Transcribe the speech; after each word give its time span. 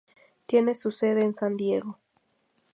Tiene 0.47 0.73
su 0.73 0.91
sede 0.91 1.23
en 1.23 1.35
San 1.35 1.55
Diego. 1.55 1.99